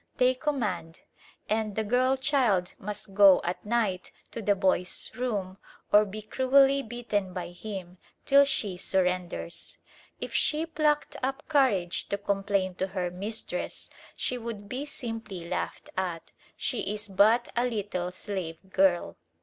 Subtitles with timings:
[0.17, 1.01] They command;
[1.47, 5.59] and the girl child must go at night to the boy's room
[5.93, 9.77] or be cruelly beaten by him till she surrenders.
[10.19, 15.91] If she plucked up courage to complain to her mistress, she would be simply laughed
[15.95, 16.31] at.
[16.57, 19.17] She is but a little slave girl.